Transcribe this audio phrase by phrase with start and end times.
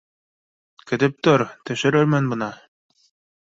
[0.91, 2.51] —Көтөп тор, төшөрөрмөн бына